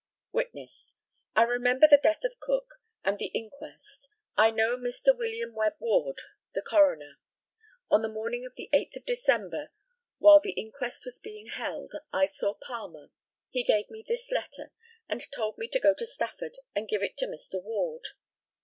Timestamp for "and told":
15.07-15.59